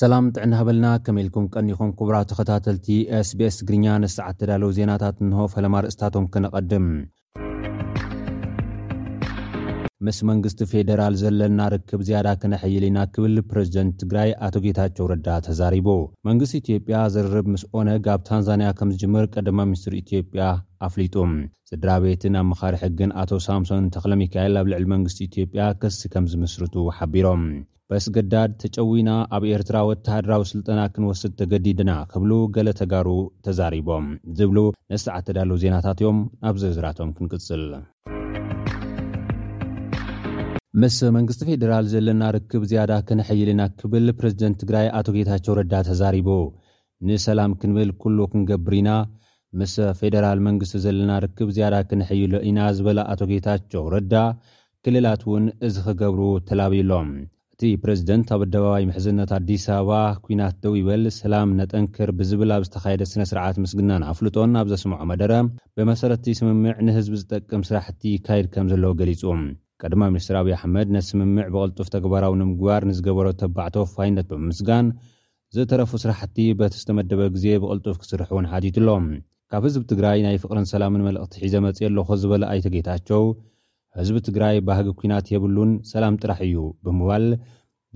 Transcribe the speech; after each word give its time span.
ሰላም 0.00 0.26
ጥዕና 0.36 0.54
በልና 0.66 0.86
ከመኢልኩም 1.06 1.46
ቀኒኹም 1.56 1.90
ክቡራ 1.98 2.16
ተኸታተልቲ 2.30 2.86
sbs 3.28 3.54
ትግርኛ 3.60 3.86
ንሰዓት 4.04 4.38
ተዳለዉ 4.42 4.70
ዜናታት 4.78 5.16
እንሆ 5.24 5.40
ፈለማ 5.54 5.82
ርእስታቶም 5.86 6.26
ከነቐድም 6.34 6.86
ምስ 10.06 10.18
መንግስቲ 10.28 10.58
ፌደራል 10.70 11.14
ዘለና 11.22 11.62
ርክብ 11.72 12.00
ዝያዳ 12.08 12.28
ክነሕይል 12.42 12.84
ኢና 12.88 12.98
ክብል 13.14 13.34
ፕረዚደንት 13.48 13.94
ትግራይ 14.02 14.30
ኣቶ 14.46 14.54
ጌታቸው 14.66 15.08
ረዳ 15.10 15.28
ተዛሪቡ 15.46 15.88
መንግስቲ 16.28 16.54
ኢትዮጵያ 16.62 16.98
ዝርርብ 17.14 17.48
ምስ 17.54 17.62
ኦነግ 17.78 18.06
ኣብ 18.12 18.22
ታንዛንያ 18.28 18.68
ከም 18.78 18.92
ዝጅምር 18.94 19.24
ቀዳማ 19.34 19.58
ሚኒስትሪ 19.70 19.96
ኢትዮጵያ 20.04 20.44
ኣፍሊጡ 20.88 21.16
ስድራ 21.70 21.90
ቤትን 22.04 22.38
ኣብ 22.42 22.46
መኻሪ 22.52 22.74
ሕግን 22.84 23.12
ኣቶ 23.24 23.30
ሳምሶን 23.48 23.90
ተኽለሚካኤል 23.96 24.56
ኣብ 24.62 24.68
ልዕሊ 24.74 24.86
መንግስቲ 24.94 25.20
ኢትዮጵያ 25.30 25.66
ክሲ 25.82 26.00
ከም 26.14 26.26
ዝምስርቱ 26.34 26.74
ሓቢሮም 27.00 27.44
በስ 27.90 28.04
ገዳድ 28.16 28.50
ተጨዊና 28.62 29.10
ኣብ 29.36 29.44
ኤርትራ 29.54 29.76
ወተሃድራዊ 29.90 30.42
ስልጠና 30.52 30.80
ክንወስድ 30.94 31.32
ተገዲድና 31.40 31.92
ክብሉ 32.12 32.32
ገሌ 32.56 32.68
ተጋሩ 32.80 33.08
ተዛሪቦም 33.46 34.06
ዝብሉ 34.40 34.58
ነስዓተዳለው 34.92 35.56
ዜናታት 35.64 36.00
እዮም 36.04 36.18
ናብ 36.44 36.58
ዘርዝራቶም 36.64 37.10
ክንቅፅል 37.18 37.64
ምስ 40.80 40.96
መንግስቲ 41.14 41.40
ፌደራል 41.46 41.84
ዘለና 41.92 42.24
ርክብ 42.34 42.62
ዝያዳ 42.70 42.90
ክነሕይሉ 43.06 43.48
ኢና 43.52 43.62
ክብል 43.78 44.04
ፕሬዚደንት 44.18 44.56
ትግራይ 44.62 44.86
ኣቶጌታቸው 44.98 45.52
ረዳ 45.58 45.72
ተዛሪቡ 45.88 46.28
ንሰላም 47.06 47.54
ክንብል 47.60 47.88
ኩሉ 48.02 48.18
ክንገብር 48.32 48.74
ኢና 48.80 48.90
ምስ 49.60 49.74
ፌደራል 50.00 50.40
መንግስቲ 50.48 50.76
ዘለና 50.84 51.12
ርክብ 51.24 51.48
ዝያዳ 51.56 51.74
ክነሕይሉ 51.90 52.32
ኢና 52.50 52.58
ዝበላ 52.76 53.00
ኣቶጌታቸው 53.14 53.82
ረዳ 53.94 54.14
ክልላት 54.84 55.22
እውን 55.28 55.46
እዚ 55.68 55.74
ክገብሩ 55.86 56.20
ተላብዩሎም 56.50 57.08
እቲ 57.54 57.62
ፕሬዚደንት 57.84 58.28
ኣብ 58.36 58.44
ኣደባባይ 58.46 58.86
ምሕዘነት 58.90 59.32
ኣዲስ 59.38 59.64
ኣበባ 59.78 59.90
ኩናት 60.26 60.56
ደው 60.66 60.76
ይበል 60.80 61.04
ሰላም 61.20 61.54
ነጠንክር 61.62 62.12
ብዝብል 62.20 62.52
ኣብ 62.58 62.62
ዝተኻየደ 62.68 63.02
ስነ 63.14 63.24
ስርዓት 63.32 63.58
ምስግናን 63.64 64.04
ኣፍልጦን 64.12 64.54
ኣብ 64.62 64.68
ዘስምዖ 64.74 65.00
መደረ 65.12 65.32
ብመሰረቲ 65.78 66.28
ስምምዕ 66.40 66.76
ንህዝቢ 66.88 67.18
ዝጠቅም 67.24 67.64
ስራሕቲ 67.70 68.04
ካየድ 68.28 68.48
ከም 68.54 68.68
ዘለዎ 68.74 68.92
ገሊጹ 69.02 69.24
ቀድማ 69.84 70.02
ሚኒስትር 70.14 70.36
ኣብይዪ 70.40 70.54
ኣሕመድ 70.60 70.88
ነስምምዕ 70.96 71.46
ብቕልጡፍ 71.52 71.88
ተግባራዊ 71.94 72.32
ንምግባር 72.40 72.82
ንዝገበረ 72.88 73.28
ተባዕተ 73.42 73.74
ወፋይነት 73.82 74.26
ብምምስጋን 74.32 74.86
ዝተረፉ 75.56 75.90
ስራሕቲ 76.02 76.36
በቲ 76.58 76.74
ዝተመደበ 76.80 77.20
ግዜ 77.34 77.44
ብቕልጡፍ 77.62 77.94
ክስርሕ 78.02 78.28
እውን 78.34 78.46
ሓጢት 78.52 78.76
ኣሎም 78.82 79.06
ካብ 79.52 79.62
ህዝቢ 79.68 79.84
ትግራይ 79.92 80.18
ናይ 80.26 80.36
ፍቕርን 80.42 80.66
ሰላምን 80.72 81.04
መልእክቲ 81.08 81.34
ሒዘ 81.44 81.54
መጽ 81.66 81.78
ኣለኹ 81.88 82.08
ዝበለ 82.22 82.42
ኣይተጌታቸው 82.52 83.22
ህዝቢ 84.00 84.16
ትግራይ 84.28 84.56
ባህጊ 84.68 84.86
ኩናት 85.00 85.28
የብሉን 85.34 85.72
ሰላም 85.92 86.18
ጥራሕ 86.22 86.40
እዩ 86.48 86.56
ብምባል 86.86 87.24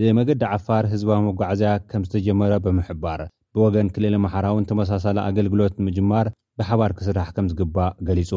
ብመገዲ 0.01 0.43
ዓፋር 0.55 0.85
ህዝባዊ 0.95 1.21
መጓዓዝያ 1.29 1.73
ከም 1.91 2.05
ዝተጀመረ 2.09 2.53
ብምሕባር 2.65 3.21
ብወገን 3.57 3.89
ክልል 3.97 4.15
ምሓራውን 4.25 4.65
ተመሳሳለ 4.71 5.19
ኣገልግሎት 5.29 5.75
ንምጅማር 5.83 6.27
ብሓባር 6.61 6.91
ክስራሕ 6.97 7.29
ከም 7.37 7.47
ዝግባእ 7.53 7.95
ገሊጹ 8.09 8.31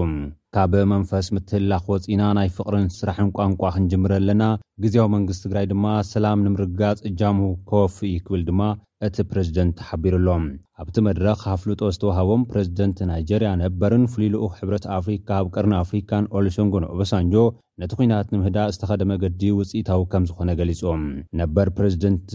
ካብ 0.55 0.73
መንፈስ 0.91 1.25
ምትህላኽ 1.35 1.83
ወፂና 1.93 2.21
ናይ 2.37 2.47
ፍቅርን 2.55 2.87
ስራሕን 2.95 3.27
ቋንቋ 3.37 3.61
ክንጅምር 3.75 4.11
ኣለና 4.17 4.43
ግዜያዊ 4.83 5.07
መንግስት 5.15 5.41
ትግራይ 5.45 5.65
ድማ 5.71 5.85
ሰላም 6.13 6.43
ንምርጋፅ 6.45 6.99
ጃሙ 7.19 7.37
ከወፍ 7.69 7.95
እዩ 8.07 8.15
ክብል 8.27 8.43
ድማ 8.49 8.61
እቲ 9.07 9.15
ፕረዚደንት 9.31 9.77
ሓቢሩሎም 9.87 10.43
ኣብቲ 10.81 10.95
መድረኽ 11.07 11.37
ካፍልጦ 11.47 11.81
ዝተዋሃቦም 11.95 12.45
ፕረዚደንት 12.51 12.97
ናይጀርያ 13.09 13.49
ነበርን 13.63 14.05
ፍሉይ 14.13 14.29
ልኡ 14.35 14.43
ሕብረት 14.59 14.85
ኣፍሪካ 14.97 15.29
ኣብ 15.41 15.47
ቀርን 15.55 15.75
ኣፍሪካን 15.83 16.25
ኦልሸንጎን 16.37 16.87
ዑበሳንጆ 16.91 17.35
ነቲ 17.81 17.91
ኩናት 17.97 18.27
ንምህዳእ 18.33 18.71
ዝተኸደመ 18.75 19.11
ገዲ 19.23 19.41
ውፅኢታዊ 19.57 20.01
ከም 20.11 20.23
ዝኾነ 20.29 20.49
ገሊጹም 20.59 21.03
ነበር 21.41 21.67
ፕረዚደንት 21.77 22.29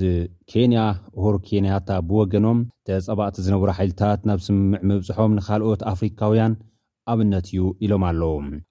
ኬንያ 0.53 0.81
ሁር 1.23 1.37
ኬንያታ 1.49 1.91
ብወገኖም 2.11 2.59
እተጸባእቲ 2.83 3.37
ዝነብሮ 3.47 3.69
ሓይልታት 3.79 4.21
ናብ 4.29 4.39
ስምምዕ 4.45 4.81
ምብጽሖም 4.89 5.35
ንኻልኦት 5.39 5.81
ኣፍሪካውያን 5.91 6.53
ኣብነት 7.13 7.47
እዩ 7.51 7.61
ኢሎም 7.87 8.03
ኣለዉ 8.09 8.23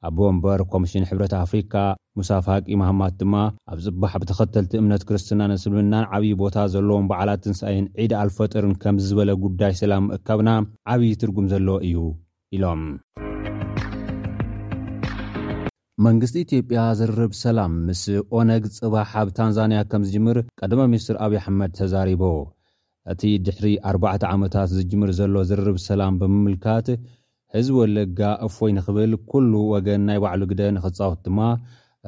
ኣቦወ 0.08 0.28
ምበር 0.38 0.62
ኮሚሽን 0.74 1.06
ሕብረት 1.12 1.34
ኣፍሪካ 1.44 1.74
ሙሳፋቂ 2.20 2.66
መሃማት 2.82 3.14
ድማ 3.22 3.36
ኣብ 3.72 3.80
ጽባሕ 3.86 4.14
ብተኸተልቲ 4.24 4.72
እምነት 4.82 5.04
ክርስትና 5.10 5.42
ንስምምናን 5.54 6.06
ዓብዪ 6.16 6.32
ቦታ 6.44 6.58
ዘለዎም 6.76 7.08
በዓላት 7.14 7.42
ትንሳኣይን 7.48 7.88
ዒደ 8.02 8.14
ኣልፈጠርን 8.24 8.74
ከም 8.84 8.98
ዝበለ 9.08 9.32
ጉዳይ 9.46 9.74
ሰላም 9.84 10.04
ምእከብና 10.12 10.50
ዓብዪ 10.94 11.12
ትርጉም 11.24 11.48
ዘለዎ 11.56 11.78
እዩ 11.90 11.96
ኢሎም 12.58 12.84
መንግስቲ 16.08 16.36
ኢትዮጵያ 16.48 16.82
ዝርርብ 17.00 17.34
ሰላም 17.48 17.74
ምስ 17.88 18.02
ኦነግ 18.38 18.66
ጽባሕ 18.78 19.12
ኣብ 19.22 19.30
ታንዛንያ 19.40 19.80
ከም 19.94 20.04
ዝጅምር 20.10 20.38
ቀደመ 20.60 20.80
ሚኒስትር 20.94 21.16
ኣብዪ 21.26 21.36
ኣሕመድ 21.42 21.72
ተዛሪቦ 21.80 22.24
እቲ 23.12 23.22
ድሕሪ 23.46 23.68
4ባዕተ 23.92 24.24
ዓመታት 24.36 24.70
ዝጅምር 24.78 25.12
ዘሎ 25.20 25.36
ዝርርብ 25.50 25.78
ሰላም 25.90 26.18
ብምምልካት 26.22 26.88
ህዝቢ 27.56 27.74
ወ 27.78 27.82
ለጋ 27.96 28.20
እፎይ 28.48 28.72
ንኽብል 28.78 29.14
ኵሉ 29.30 29.54
ወገን 29.74 30.02
ናይ 30.08 30.18
ባዕሉ 30.24 30.42
ግደ 30.52 30.62
ንኽጻውት 30.76 31.20
ድማ 31.26 31.40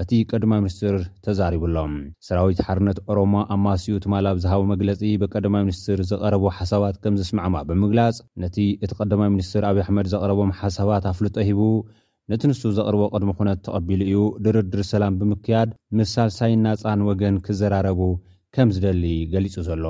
እቲ 0.02 0.12
ቀድማ 0.32 0.52
ምኒስትር 0.64 0.96
ተዛሪቡሎም 1.26 1.94
ሰራዊት 2.28 2.60
ሓርነት 2.68 3.00
ኦሮሞ 3.12 3.34
ኣማስኡ 3.56 3.98
ትማል 4.04 4.28
ኣብ 4.32 4.38
ዝሃቦ 4.44 4.62
መግለጺ 4.74 5.02
ብቀደማይ 5.22 5.64
ምኒስትር 5.68 5.98
ዝቐረቦ 6.12 6.44
ሓሳባት 6.58 6.96
ከም 7.04 7.18
ዘስምዐማ 7.22 7.56
ብምግላጽ 7.70 8.16
ነቲ 8.44 8.58
እቲ 8.84 8.92
ቀዳማይ 9.02 9.30
ምኒስትር 9.36 9.66
ኣብዪ 9.70 9.82
ኣሕመድ 9.86 10.08
ዘቐረቦም 10.14 10.54
ሓሳባት 10.62 11.04
ኣፍልጦ 11.12 11.36
ሂቡ 11.50 11.62
ነቲ 12.32 12.42
ንሱ 12.52 12.62
ዘቕርቦ 12.78 13.02
ቅድሚ 13.16 13.32
ኹነት 13.40 13.60
ተቐቢሉ 13.68 14.02
እዩ 14.10 14.20
ድርድር 14.44 14.82
ሰላም 14.94 15.14
ብምክያድ 15.22 15.70
ምስ 15.98 16.10
ሳልሳይ 16.18 16.54
እናጻን 16.58 17.02
ወገን 17.10 17.36
ክዘራረቡ 17.48 18.00
ከም 18.56 18.70
ዝደሊ 18.74 19.04
ገሊጹ 19.34 19.54
ዘሎ 19.68 19.86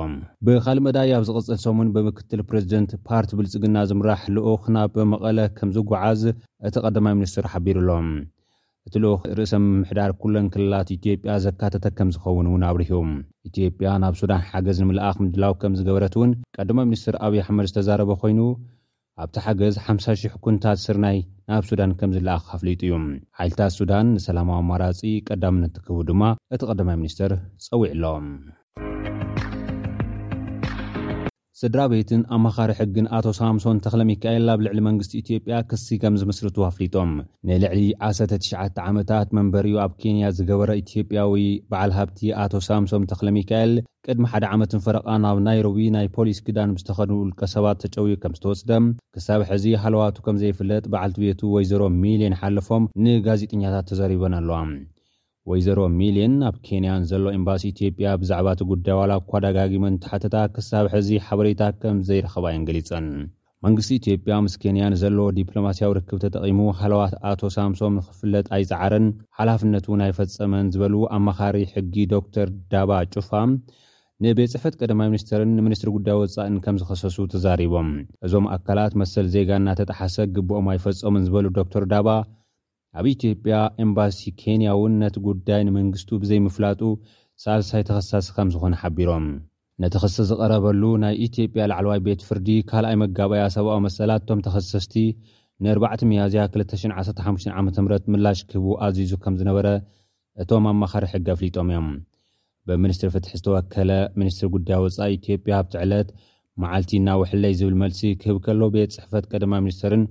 ብካልእ 0.46 0.82
መዳይ 0.84 1.10
ኣብ 1.16 1.24
ዝቕፅል 1.28 1.56
ሰሙን 1.64 1.88
ብምክትል 1.94 2.40
ፕረዚደንት 2.50 2.90
ፓርቲ 3.08 3.30
ብልፅግና 3.38 3.76
ዝምራሕ 3.88 4.20
ልኡኽናብመቐለ 4.36 5.38
ከምዝጓዓዝ 5.56 6.22
እቲ 6.68 6.74
ቐዳማይ 6.84 7.14
ሚኒስትር 7.18 7.46
ሓቢሩኣሎም 7.54 8.08
እቲ 8.88 8.94
ልኡክ 9.04 9.22
ርእሰ 9.40 9.52
ምሕዳር 9.64 10.12
ኩለን 10.22 10.46
ክልላት 10.54 10.94
ኢትዮጵያ 10.96 11.34
ዘካተተ 11.46 11.84
ከም 11.98 12.08
ዝኸውን 12.14 12.48
እውን 12.52 12.64
ኣብርሁ 12.70 13.00
ኢትዮጵያ 13.50 13.90
ናብ 14.04 14.16
ሱዳን 14.20 14.42
ሓገዝ 14.48 14.80
ንምልኣኽ 14.84 15.18
ምድላው 15.26 15.54
ከም 15.64 15.76
ዝገበረት 15.80 16.16
እውን 16.20 16.32
ቀዳማይ 16.58 16.86
ምኒስትር 16.92 17.16
ኣብይ 17.26 17.42
ኣሕመድ 17.44 17.68
ዝተዛረበ 17.72 18.10
ኮይኑ 18.22 18.40
ኣብቲ 19.22 19.34
ሓገዝ 19.44 19.74
5,00 19.86 20.32
ኩንታት 20.44 20.78
ስርናይ 20.84 21.18
ናብ 21.48 21.62
ሱዳን 21.68 21.90
ከምዝለኣ 21.98 22.34
ካፍሊጡ 22.48 22.80
እዩ 22.86 22.92
ሓይልታት 23.38 23.72
ሱዳን 23.78 24.06
ንሰላማዊ 24.16 24.60
ማራጺ 24.70 25.00
ቀዳምነት 25.28 25.72
ትክህቡ 25.76 25.98
ድማ 26.08 26.22
እቲ 26.54 26.60
ቐዳማይ 26.70 26.96
ሚኒስተር 27.02 27.32
ጸዊዕ 27.66 27.90
ኣሎም 27.94 28.26
ስድራ 31.64 31.82
ቤትን 31.90 32.22
ኣ 32.34 32.36
መኻሪ 32.44 32.70
ሕግን 32.78 33.06
ኣቶ 33.16 33.26
ሳምሶን 33.38 33.76
ተኽለሚካኤል 33.84 34.46
ኣብ 34.54 34.60
ልዕሊ 34.64 34.78
መንግስቲ 34.88 35.12
ኢትዮጵያ 35.20 35.58
ክሲ 35.70 35.84
ከም 36.02 36.14
ዝምስርቱ 36.20 36.56
ኣፍሊጦም 36.66 37.12
ንልዕሊ 37.48 37.78
19 38.08 38.82
ዓመታት 38.88 39.28
መንበሪ 39.38 39.66
እዩ 39.72 39.78
ኣብ 39.84 39.92
ኬንያ 40.02 40.24
ዝገበረ 40.38 40.70
ኢትዮጵያዊ 40.82 41.34
በዓል 41.72 41.92
ሃብቲ 41.98 42.20
ኣቶ 42.42 42.52
ሳምሶን 42.68 43.06
ተኽለ 43.12 43.30
ሚካኤል 43.38 43.72
ቅድሚ 44.08 44.24
ሓደ 44.32 44.44
ዓመትን 44.56 44.82
ፈረቓን 44.86 45.24
ኣብ 45.32 45.38
ናይሮቢ 45.48 45.78
ናይ 45.96 46.08
ፖሊስ 46.16 46.40
ክዳን 46.48 46.74
ብዝተኸዱ 46.78 47.10
ውልቀ 47.22 47.40
ሰባት 47.54 47.80
ተጨዊር 47.84 48.20
ከም 48.24 48.34
ዝተወስደ 48.38 48.70
ክሳብ 49.16 49.40
ሕዚ 49.52 49.64
ሃለዋቱ 49.84 50.18
ከም 50.26 50.38
ዘይፍለጥ 50.42 50.84
በዓልቲ 50.94 51.18
ቤቱ 51.24 51.40
ወይዘሮ 51.56 51.82
ሚልዮን 52.02 52.36
ይሓለፎም 52.38 52.90
ንጋዜጠኛታት 53.06 53.88
ተዘሪቦን 53.92 54.36
ኣለዋ 54.40 54.60
ወይዘሮ 55.50 55.80
ሚልዮን 56.00 56.34
ኣብ 56.48 56.54
ኬንያን 56.66 57.02
ዘሎ 57.08 57.24
ኤምባሲ 57.38 57.62
ኢትዮጵያ 57.72 58.10
ብዛዕባ 58.20 58.46
እቲ 58.54 58.60
ጉዳይ 58.70 58.94
ዋላ 58.98 59.12
እኳ 59.20 59.30
ዳጋጊመን 59.44 59.94
ተሓተታት 60.02 60.50
ክሳብ 60.56 60.84
ሐዚ 60.92 61.08
ሓበሬታ 61.26 61.62
ከምዘይረኸባየን 61.80 62.62
ገሊፀን 62.68 63.08
መንግስቲ 63.64 63.90
ኢትዮጵያ 64.00 64.34
ምስ 64.44 64.54
ኬንያ 64.62 64.84
ንዘለዎ 64.92 65.26
ዲፕሎማስያዊ 65.38 65.90
ርክብ 65.98 66.18
ተጠቒሙ 66.22 66.58
ሃለዋት 66.80 67.14
ኣቶ 67.30 67.40
ሳምሶም 67.56 67.92
ንኽፍለጥ 67.98 68.46
ኣይፃዓረን 68.58 69.06
ሓላፍነቱን 69.40 70.00
ኣይፈፀመን 70.06 70.70
ዝበል 70.76 70.94
ኣመኻሪ 71.18 71.56
ሕጊ 71.74 71.94
ዶክተር 72.14 72.48
ዳባ 72.74 72.90
ጩፋ 73.14 73.30
ንቤት 74.24 74.50
ፅሕፈት 74.54 74.74
ቀደማ 74.80 75.00
ሚኒስተርን 75.12 75.52
ንምኒስትሪ 75.58 75.88
ጉዳይ 75.96 76.16
ወፃእን 76.20 76.56
ከም 76.64 76.76
ዝኸሰሱ 76.82 77.16
ተዛሪቦም 77.34 77.88
እዞም 78.28 78.46
ኣካላት 78.56 78.92
መሰል 79.02 79.28
ዜጋ 79.36 79.50
እናተጣሓሰ 79.62 80.16
ግብኦም 80.36 80.68
ኣይፈፀሙን 80.74 81.24
ዝበሉ 81.28 81.46
ዶክተር 81.60 81.84
ዳባ 81.94 82.08
ኣብ 82.98 83.06
ኢትዮጵያ 83.12 83.54
ኤምባሲ 83.84 84.18
ኬንያ 84.40 84.68
እውን 84.76 84.92
ነቲ 85.02 85.14
ጕዳይ 85.28 85.60
ንመንግስቱ 85.68 86.08
ብዘይምፍላጡ 86.22 86.80
ሳልሳይ 87.44 87.82
ተኸሳሲ 87.88 88.26
ከም 88.36 88.48
ዝኾነ 88.54 88.74
ሓቢሮም 88.82 89.26
ነተ 89.82 89.94
ኸሰስ 90.02 90.26
ዝቐረበሉ 90.30 90.82
ናይ 91.04 91.14
ኢትዮጵያ 91.26 91.62
ላዕለዋይ 91.70 92.00
ቤት 92.06 92.20
ፍርዲ 92.28 92.48
ካልኣይ 92.70 92.96
መጋብያ 93.02 93.44
ሰብኣዊ 93.54 93.78
መሰላት 93.86 94.22
እቶም 94.24 94.40
ተኸሰስቲ 94.46 94.94
ን4ዕ 95.64 96.00
መያዝያ 96.10 96.42
215ዓ 96.56 97.56
ም 97.66 97.68
ምላሽ 98.14 98.40
ክህቡ 98.50 98.66
ኣዚዙ 98.86 99.10
ከም 99.24 99.34
ዝነበረ 99.40 99.66
እቶም 100.44 100.64
ኣመኻሪ 100.72 101.04
ሕጊ 101.14 101.26
ኣፍሊጦም 101.34 101.68
እዮም 101.72 101.88
ብምኒስትሪ 102.68 103.08
ፍትሒ 103.14 103.30
ዝተወከለ 103.40 103.90
ምኒስትሪ 104.20 104.46
ጕዳይ 104.56 104.78
ወፃኢ 104.84 105.10
ኢትዮጵያ 105.18 105.54
ሃብቲዕለት 105.60 106.08
መዓልቲ 106.62 106.92
ና 107.08 107.16
ውሕለይ 107.22 107.52
ዝብል 107.60 107.76
መልሲ 107.82 108.00
ክህብ 108.22 108.36
ከሎ 108.46 108.60
ቤት 108.76 108.90
ጽሕፈት 108.96 109.24
ቀደማ 109.32 109.52
ሚኒስትርን 109.66 110.04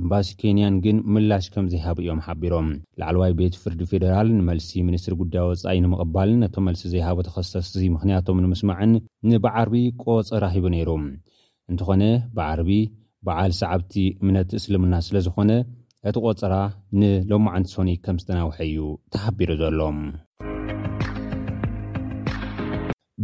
ኤምባሲ 0.00 0.26
ኬንያን 0.40 0.74
ግን 0.84 0.96
ምላሽ 1.14 1.46
ከም 1.54 1.64
ዘይሃብ 1.72 1.96
እዮም 2.02 2.20
ሓቢሮም 2.26 2.68
ላዕለዋይ 3.00 3.32
ቤት 3.40 3.54
ፍርዲ 3.62 3.80
ፌደራል 3.90 4.28
ንመልሲ 4.36 4.68
ሚኒስትሪ 4.88 5.14
ጉዳይ 5.22 5.42
ወፃኢ 5.48 5.78
ንምቕባል 5.84 6.30
ነቶም 6.42 6.64
መልሲ 6.68 6.82
ዘይሃቦ 6.92 7.18
ተኸሰስ 7.26 7.68
እ 7.80 7.90
ምኽንያቶም 7.94 8.38
ንምስማዕን 8.44 8.92
ንበዓርቢ 9.30 9.74
ቆፀራ 10.04 10.44
ሂቡ 10.54 10.64
ነይሩ 10.74 10.90
እንትኾነ 11.72 12.02
ብዓርቢ 12.38 12.70
በዓል 13.26 13.52
ሰዓብቲ 13.60 13.94
እምነት 14.22 14.50
እስልምና 14.60 14.94
ስለ 15.08 15.16
ዝኾነ 15.26 15.50
እቲ 16.10 16.16
ቆፅራ 16.26 16.54
ንሎመዓንቲ 17.00 17.68
ሶኒ 17.74 17.90
ከም 18.06 18.16
ዝተናውሐ 18.22 18.56
እዩ 18.70 18.86
ተሓቢሩ 19.14 19.50
ዘሎም 19.62 20.00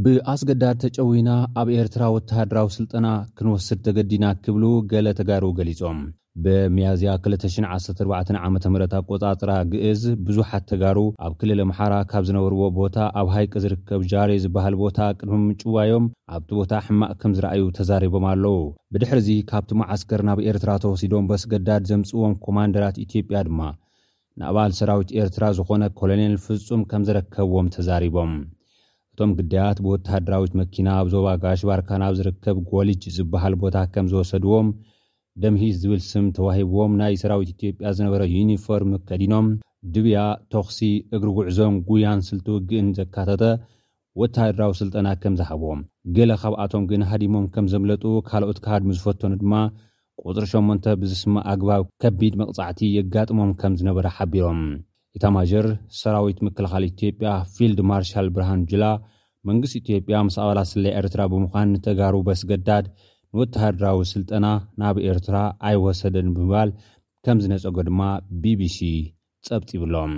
ብኣስገዳድ 0.03 0.77
ተጨዊና 0.85 1.31
ኣብ 1.63 1.69
ኤርትራ 1.81 2.03
ወተሃድራዊ 2.19 2.69
ስልጠና 2.79 3.07
ክንወስድ 3.39 3.81
ተገዲና 3.89 4.25
ክብሉ 4.45 4.65
ገሌ 4.95 5.09
ተጋር 5.23 5.45
ገሊፆም 5.61 5.99
ብመያዝያ 6.43 7.13
214ዓ 7.27 8.51
ም 8.55 8.59
ቈጻጽራ 9.09 9.51
ግእዝ 9.71 10.03
ብዙሓ 10.27 10.51
ኣተጋሩ 10.61 10.99
ኣብ 11.27 11.33
ክልል 11.39 11.61
ምሓራ 11.71 11.95
ካብ 12.11 12.25
ዝነበርዎ 12.29 12.61
ቦታ 12.81 12.97
ኣብ 13.21 13.29
ሃይቂ 13.37 13.53
ዝርከብ 13.65 14.03
ጃሬ 14.11 14.31
ዝብሃል 14.45 14.75
ቦታ 14.83 14.99
ቅድሚ 15.21 15.37
ምጩዋዮም 15.47 16.05
ኣብቲ 16.35 16.51
ቦታ 16.59 16.73
ሕማቅ 16.87 17.11
ከም 17.23 17.33
ዝረኣዩ 17.37 17.63
ተዛሪቦም 17.79 18.27
ኣለዉ 18.33 18.55
ብድሕሪዚ 18.95 19.29
ካብቲ 19.51 19.71
መዓስከር 19.81 20.23
ናብ 20.29 20.41
ኤርትራ 20.51 20.71
ተወሲዶም 20.85 21.29
በስገዳድ 21.31 21.89
ዜምጽእዎም 21.91 22.37
ኮማንደራት 22.45 22.99
ኢትዮጵያ 23.07 23.41
ድማ 23.49 23.61
ንኣባል 24.41 24.73
ሰራዊት 24.79 25.11
ኤርትራ 25.23 25.45
ዝኾነ 25.59 25.83
ኮሎኔል 26.01 26.37
ፍጹም 26.47 26.85
ከም 26.93 27.05
ዝረከብዎም 27.09 27.71
ተዛሪቦም 27.77 28.33
እቶም 29.13 29.33
ግዳያት 29.41 29.81
ብወታሃደራዊት 29.87 30.53
መኪና 30.63 30.87
ኣብ 31.01 31.09
ዞባ 31.17 31.27
ጋሽባርካ 31.45 31.91
ናብ 32.05 32.15
ዚርከብ 32.21 32.59
ጐልጅ 32.71 33.03
ዝብሃል 33.19 33.57
ቦታ 33.65 33.77
ከም 33.97 34.07
ዝወሰድዎም 34.13 34.69
ደምሂስ 35.43 35.77
ዝብል 35.83 36.01
ስም 36.11 36.25
ተዋሂብዎም 36.37 36.93
ናይ 37.01 37.15
ሰራዊት 37.23 37.51
ኢትዮጵያ 37.57 37.91
ዝነበረ 37.97 38.23
ዩኒፎርም 38.37 38.93
ከዲኖም 39.09 39.47
ድብያ 39.95 40.21
ተኽሲ 40.53 40.79
እግሪ 41.17 41.29
ጉዕዞም 41.39 41.75
ጉያን 41.89 42.21
ስልቲ 42.29 42.47
ውግእን 42.55 42.87
ዘካተተ 42.99 43.43
ወታሃደራዊ 44.21 44.73
ስልጠናት 44.81 45.19
ከም 45.23 45.35
ዝሃቦም 45.41 45.81
ገለ 46.17 46.31
ካብኣቶም 46.43 46.85
ግን 46.91 47.03
ሃዲሞም 47.11 47.45
ከም 47.55 47.67
ዘምለጡ 47.73 48.05
ካልኦት 48.29 48.59
ካሃድሚዝፈተኑ 48.65 49.33
ድማ 49.43 49.55
ቁፅሪ 50.29 50.47
8ንተ 50.53 50.87
ብዝስማ 51.01 51.35
ኣግባብ 51.53 51.83
ከቢድ 52.05 52.35
መቕፃዕቲ 52.41 52.81
የጋጥሞም 52.97 53.53
ከም 53.61 53.75
ዝነበረ 53.81 54.07
ሓቢሮም 54.17 54.61
እታማዠር 55.19 55.67
ሰራዊት 56.01 56.39
ምክልኻሊ 56.47 56.85
ኢትዮጵያ 56.95 57.29
ፊልድ 57.55 57.81
ማርሻል 57.91 58.27
ብርሃን 58.35 58.63
ጁላ 58.73 58.85
መንግስቲ 59.51 59.75
ኢትዮጵያ 59.83 60.17
ምስ 60.29 60.37
ኣባላት 60.43 60.69
ስለይ 60.73 60.93
ኤርትራ 61.01 61.21
ብምዃን 61.33 61.71
ንተጋሩ 61.75 62.15
በስገዳድ 62.29 62.87
ንውተሃድራዊ 63.37 63.99
ስልጠና 64.15 64.47
ናብ 64.81 64.97
ኤርትራ 65.11 65.37
ኣይወሰደን 65.69 66.29
ብምባል 66.37 66.71
ከምዝነፀጎ 67.27 67.77
ድማ 67.89 68.01
bቢሲ 68.43 68.79
ጸብጢ 69.47 69.71
ይብሎም 69.77 70.13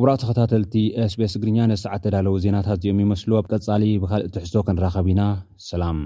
ቅቡራተ 0.00 0.20
ኸታተልቲ 0.30 0.74
ስቤስ 1.12 1.32
እግርኛ 1.38 1.58
ነሰዓት 1.72 2.02
ተዳለዉ 2.06 2.34
ዜናታት 2.44 2.78
እዚኦም 2.80 2.98
ይመስሉ 3.04 3.30
ኣብ 3.40 3.46
ቀፃሊ 3.54 3.84
ብካልእ 4.02 4.32
ትሕሶ 4.34 4.54
ከንራኸብ 4.66 5.08
ኢና 5.14 5.22
ሰላም 5.70 6.00